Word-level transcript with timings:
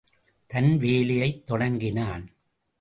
தன் 0.45 0.77
வேலையைத் 0.77 1.45
தொடங்கினான். 1.45 2.35